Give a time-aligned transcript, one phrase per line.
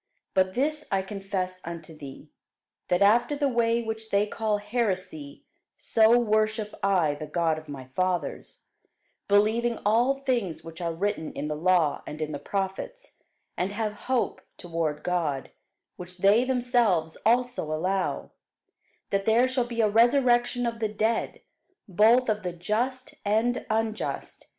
[0.33, 2.31] But this I confess unto thee,
[2.87, 5.43] that after the way which they call heresy,
[5.77, 8.65] so worship I the God of my fathers,
[9.27, 13.17] believing all things which are written in the law and in the prophets:
[13.55, 15.51] and have hope toward God,
[15.97, 18.31] which they themselves also allow,
[19.11, 21.41] that there shall be a resurrection of the dead,
[21.87, 24.47] both of the just and unjust.